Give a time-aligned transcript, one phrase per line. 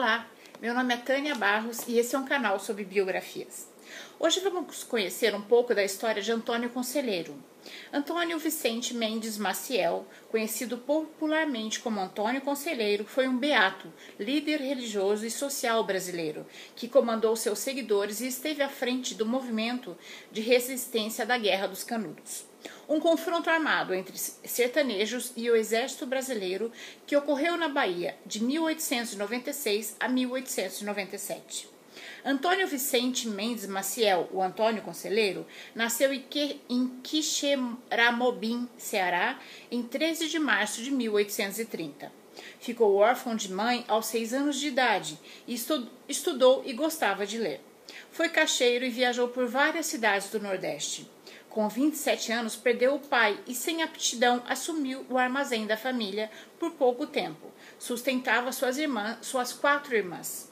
[0.00, 0.26] Olá,
[0.62, 3.68] meu nome é Tânia Barros e esse é um canal sobre biografias.
[4.18, 7.34] Hoje vamos conhecer um pouco da história de Antônio Conselheiro.
[7.92, 15.30] Antônio Vicente Mendes Maciel, conhecido popularmente como Antônio Conselheiro, foi um beato, líder religioso e
[15.30, 19.96] social brasileiro, que comandou seus seguidores e esteve à frente do movimento
[20.30, 22.50] de resistência da Guerra dos Canudos
[22.88, 26.70] um confronto armado entre sertanejos e o exército brasileiro
[27.06, 31.79] que ocorreu na Bahia de 1896 a 1897.
[32.24, 39.38] Antônio Vicente Mendes Maciel, o Antônio Conselheiro, nasceu em Quixeramobim, Ceará,
[39.70, 42.12] em 13 de março de 1830.
[42.60, 45.58] Ficou órfão de mãe aos seis anos de idade e
[46.08, 47.60] estudou e gostava de ler.
[48.12, 51.10] Foi caixeiro e viajou por várias cidades do Nordeste.
[51.48, 56.72] Com 27 anos, perdeu o pai e, sem aptidão, assumiu o armazém da família por
[56.72, 57.50] pouco tempo.
[57.78, 60.48] Sustentava suas irmãs, suas quatro irmãs.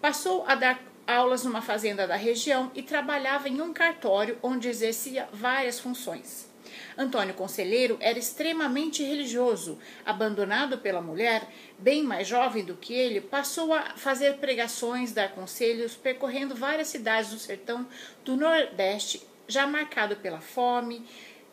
[0.00, 5.28] Passou a dar aulas numa fazenda da região e trabalhava em um cartório onde exercia
[5.32, 6.50] várias funções.
[6.96, 9.78] Antônio Conselheiro era extremamente religioso.
[10.04, 11.46] Abandonado pela mulher,
[11.78, 17.30] bem mais jovem do que ele, passou a fazer pregações, dar conselhos, percorrendo várias cidades
[17.30, 17.86] do sertão
[18.24, 21.04] do Nordeste já marcado pela fome,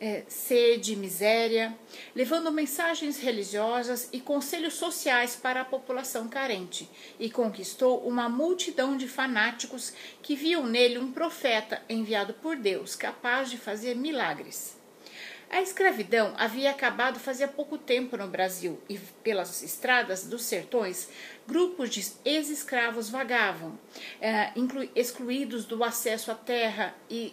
[0.00, 1.76] é, sede, miséria,
[2.14, 9.08] levando mensagens religiosas e conselhos sociais para a população carente, e conquistou uma multidão de
[9.08, 14.76] fanáticos que viam nele um profeta enviado por Deus, capaz de fazer milagres.
[15.48, 21.08] A escravidão havia acabado fazia pouco tempo no Brasil e pelas estradas dos sertões,
[21.46, 23.78] grupos de ex-escravos vagavam,
[24.20, 24.52] é,
[24.94, 27.32] excluídos do acesso à terra e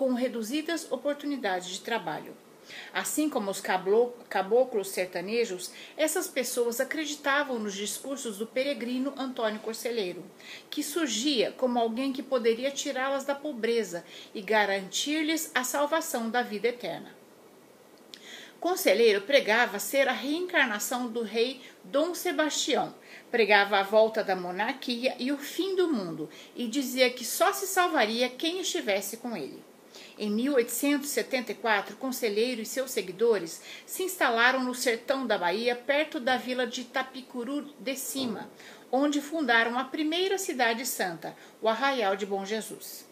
[0.00, 2.34] com reduzidas oportunidades de trabalho.
[2.90, 10.24] Assim como os caboclos sertanejos, essas pessoas acreditavam nos discursos do peregrino Antônio Corceleiro,
[10.70, 14.02] que surgia como alguém que poderia tirá-las da pobreza
[14.34, 17.14] e garantir-lhes a salvação da vida eterna.
[18.58, 22.94] Conselheiro pregava ser a reencarnação do rei Dom Sebastião,
[23.30, 27.66] pregava a volta da monarquia e o fim do mundo, e dizia que só se
[27.66, 29.68] salvaria quem estivesse com ele.
[30.18, 36.66] Em 1874, Conselheiro e seus seguidores se instalaram no sertão da Bahia, perto da vila
[36.66, 38.50] de Tapicuru de Cima,
[38.90, 43.09] onde fundaram a primeira cidade santa, o Arraial de Bom Jesus.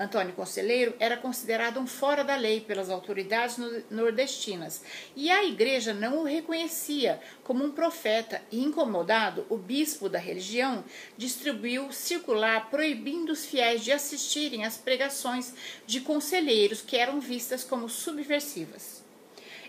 [0.00, 3.58] Antônio Conselheiro era considerado um fora da lei pelas autoridades
[3.90, 4.80] nordestinas
[5.14, 10.82] e a igreja não o reconhecia como um profeta e, incomodado, o bispo da religião
[11.18, 15.52] distribuiu circular proibindo os fiéis de assistirem às pregações
[15.86, 19.04] de conselheiros que eram vistas como subversivas.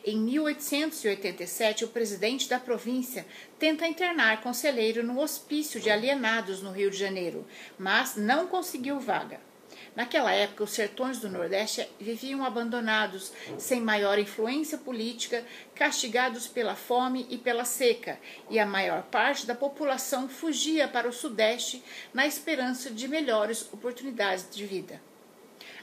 [0.06, 3.26] Em 1887, o presidente da província
[3.60, 7.46] tenta internar conselheiro no hospício de alienados no Rio de Janeiro,
[7.78, 9.51] mas não conseguiu vaga.
[9.96, 17.28] Naquela época, os sertões do Nordeste viviam abandonados, sem maior influência política, castigados pela fome
[17.30, 18.18] e pela seca,
[18.50, 24.48] e a maior parte da população fugia para o Sudeste na esperança de melhores oportunidades
[24.50, 25.02] de vida.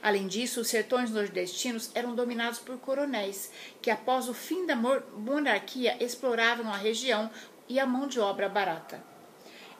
[0.02, 3.50] Além disso, os sertões nordestinos eram dominados por coronéis,
[3.82, 7.30] que após o fim da monarquia exploravam a região
[7.68, 9.07] e a mão de obra barata.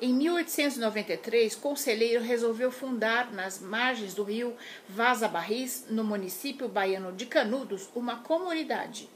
[0.00, 4.54] Em 1893, Conselheiro resolveu fundar, nas margens do rio
[4.88, 9.08] Vaza Barris, no município baiano de Canudos, uma comunidade.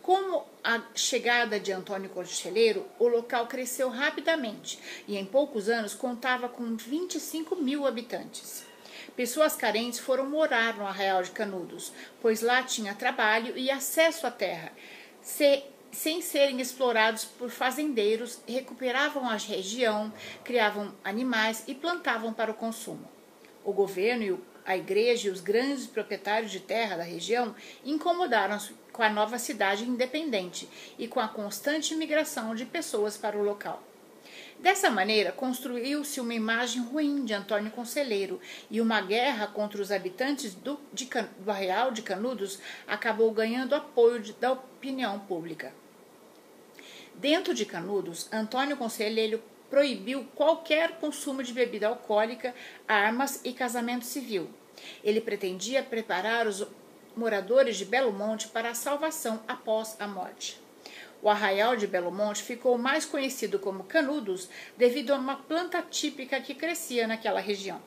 [0.00, 6.48] Com a chegada de Antônio Conselheiro, o local cresceu rapidamente e, em poucos anos, contava
[6.48, 8.64] com 25 mil habitantes.
[9.16, 11.92] Pessoas carentes foram morar no Arraial de Canudos,
[12.22, 14.72] pois lá tinha trabalho e acesso à terra.
[15.20, 20.12] Se sem serem explorados por fazendeiros, recuperavam a região,
[20.44, 23.08] criavam animais e plantavam para o consumo.
[23.64, 29.10] O governo, a igreja e os grandes proprietários de terra da região incomodaram-se com a
[29.10, 30.68] nova cidade independente
[30.98, 33.82] e com a constante migração de pessoas para o local.
[34.60, 38.38] Dessa maneira, construiu-se uma imagem ruim de Antônio Conselheiro
[38.70, 41.08] e uma guerra contra os habitantes do, de,
[41.38, 45.72] do Arreal de Canudos acabou ganhando apoio de, da opinião pública.
[47.20, 52.54] Dentro de Canudos, Antônio Conselheiro proibiu qualquer consumo de bebida alcoólica,
[52.88, 54.48] armas e casamento civil.
[55.04, 56.66] Ele pretendia preparar os
[57.14, 60.58] moradores de Belo Monte para a salvação após a morte.
[61.20, 66.40] O arraial de Belo Monte ficou mais conhecido como Canudos devido a uma planta típica
[66.40, 67.82] que crescia naquela região.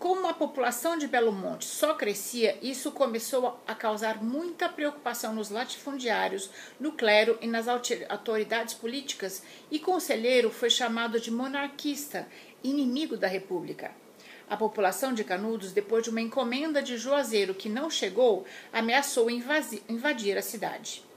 [0.00, 5.50] Como a população de Belo Monte só crescia, isso começou a causar muita preocupação nos
[5.50, 6.48] latifundiários,
[6.80, 12.26] no clero e nas autoridades políticas, e Conselheiro foi chamado de monarquista,
[12.64, 13.90] inimigo da República.
[14.48, 20.38] A população de Canudos, depois de uma encomenda de Juazeiro que não chegou, ameaçou invadir
[20.38, 21.09] a cidade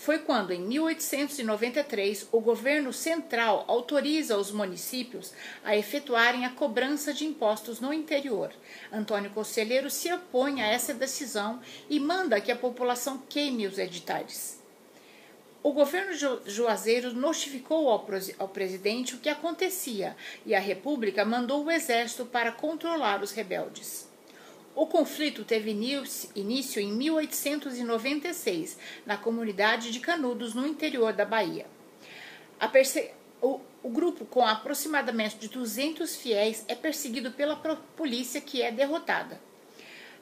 [0.00, 7.26] foi quando, em 1893, o governo central autoriza os municípios a efetuarem a cobrança de
[7.26, 8.50] impostos no interior.
[8.90, 11.60] Antônio Conselheiro se opõe a essa decisão
[11.90, 14.58] e manda que a população queime os editais.
[15.62, 16.14] O governo
[16.46, 23.22] Juazeiro notificou ao, presidente o que acontecia e a República mandou o exército para controlar
[23.22, 24.09] os rebeldes.
[24.74, 31.66] O conflito teve início em 1896, na comunidade de Canudos, no interior da Bahia.
[33.42, 39.40] O, o, grupo, com aproximadamente de 200 fiéis, é perseguido pela polícia, que é derrotada.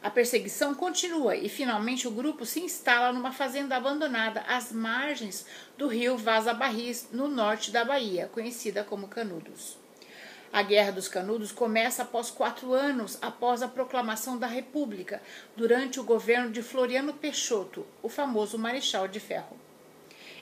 [0.00, 5.44] A perseguição continua e finalmente o grupo se instala numa fazenda abandonada às margens
[5.76, 9.76] do rio Vaza Barris, no norte da Bahia, conhecida como Canudos.
[10.52, 15.22] A Guerra dos Canudos começa após quatro anos após a proclamação da República,
[15.54, 19.58] durante o governo de Floriano Peixoto, o famoso Marechal de Ferro.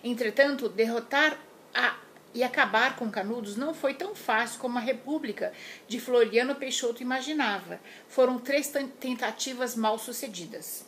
[0.04, 1.38] Entretanto, derrotar
[1.74, 1.96] a
[2.36, 5.54] e acabar com Canudos não foi tão fácil como a República
[5.88, 7.80] de Floriano Peixoto imaginava.
[8.08, 8.70] Foram três
[9.00, 10.84] tentativas mal sucedidas.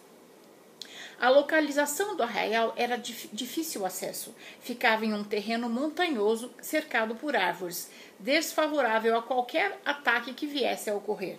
[1.21, 4.33] A localização do arraial era de difícil acesso.
[4.61, 10.95] Ficava em um terreno montanhoso cercado por árvores, desfavorável a qualquer ataque que viesse a
[10.95, 11.39] ocorrer.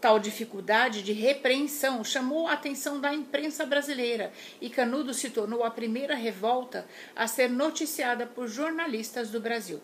[0.00, 5.70] Tal dificuldade de repreensão chamou a atenção da imprensa brasileira e Canudo se tornou a
[5.70, 6.84] primeira revolta
[7.14, 9.80] a ser noticiada por jornalistas do Brasil.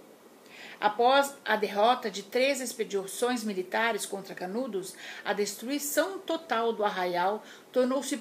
[0.81, 4.95] Após a derrota de três expedições militares contra Canudos,
[5.25, 8.17] a destruição total do arraial tornou-se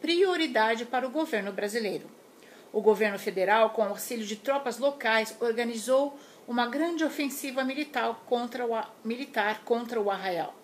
[0.00, 2.10] prioridade para o governo brasileiro.
[2.72, 8.82] O governo federal, com auxílio de tropas locais, organizou uma grande ofensiva militar contra o,
[9.04, 10.54] militar contra o arraial.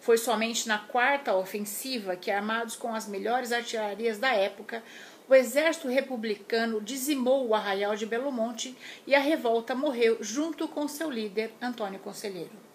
[0.00, 4.82] Foi somente na quarta ofensiva que, armados com as melhores artilharias da época,
[5.28, 10.86] o exército republicano dizimou o arraial de Belo Monte e a revolta morreu junto com
[10.86, 12.65] seu líder, Antônio Conselheiro.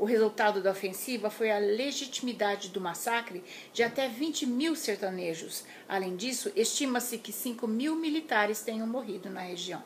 [0.00, 5.62] O resultado da ofensiva foi a legitimidade do massacre de até 20 mil sertanejos.
[5.86, 9.84] Além disso, estima-se que 5 mil militares tenham morrido na região.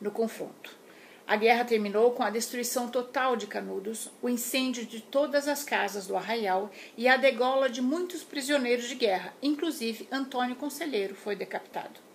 [0.00, 0.78] No confronto.
[1.26, 6.06] A guerra terminou com a destruição total de Canudos, o incêndio de todas as casas
[6.06, 12.09] do arraial e a degola de muitos prisioneiros de guerra, inclusive Antônio Conselheiro foi decapitado.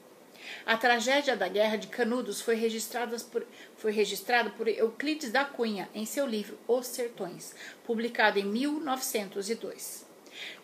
[0.65, 3.45] A tragédia da Guerra de Canudos foi registrada por,
[3.77, 7.53] foi registrada por Euclides da Cunha em seu livro Os Sertões,
[7.85, 10.07] publicado em 1902.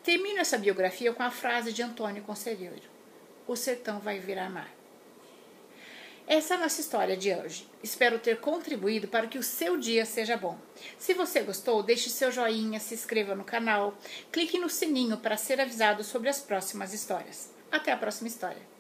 [0.03, 2.89] Termino essa biografia com a frase de Antônio Conselheiro:
[3.45, 4.74] O sertão vai virar mar.
[6.25, 7.69] Essa é a nossa história de hoje.
[7.83, 10.57] Espero ter contribuído para que o seu dia seja bom.
[10.98, 13.95] Se você gostou, deixe seu joinha, se inscreva no canal,
[14.31, 17.51] clique no sininho para ser avisado sobre as próximas histórias.
[17.71, 18.71] Até a próxima história.